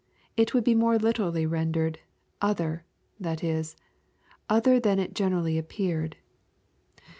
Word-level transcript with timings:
It 0.35 0.55
would 0.55 0.63
be 0.63 0.73
more 0.73 0.97
literally 0.97 1.45
rendered, 1.45 1.99
"other," 2.41 2.85
that 3.19 3.43
is, 3.43 3.75
"other 4.49 4.79
than 4.79 4.97
it 4.97 5.13
generally 5.13 5.59
ap 5.59 5.69
peared." 5.69 6.15